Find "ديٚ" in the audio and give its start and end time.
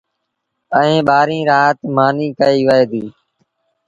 2.91-3.09